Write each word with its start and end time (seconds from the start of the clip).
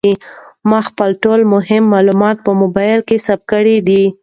ما 0.69 0.79
خپل 0.89 1.09
ټول 1.23 1.39
مهم 1.53 1.83
معلومات 1.93 2.37
په 2.45 2.51
موبایل 2.61 2.99
کې 3.07 3.23
ثبت 3.25 3.43
کړي 3.51 3.75
دي. 3.87 4.03